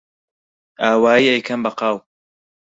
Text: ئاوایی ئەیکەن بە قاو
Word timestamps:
ئاوایی 0.81 1.29
ئەیکەن 1.31 1.59
بە 1.65 1.71
قاو 1.79 1.97